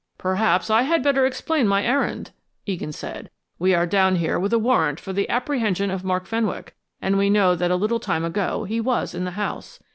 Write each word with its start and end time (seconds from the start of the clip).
"Perhaps 0.17 0.71
I 0.71 0.81
had 0.81 1.03
better 1.03 1.27
explain 1.27 1.67
my 1.67 1.83
errand," 1.83 2.31
Egan 2.65 2.91
said. 2.91 3.29
"We 3.59 3.75
are 3.75 3.85
down 3.85 4.15
here 4.15 4.39
with 4.39 4.51
a 4.51 4.57
warrant 4.57 4.99
for 4.99 5.13
the 5.13 5.29
apprehension 5.29 5.91
of 5.91 6.03
Mark 6.03 6.25
Fenwick, 6.25 6.75
and 6.99 7.19
we 7.19 7.29
know 7.29 7.53
that 7.53 7.69
a 7.69 7.75
little 7.75 7.99
time 7.99 8.25
ago 8.25 8.63
he 8.63 8.81
was 8.81 9.13
in 9.13 9.25
the 9.25 9.29
house. 9.37 9.79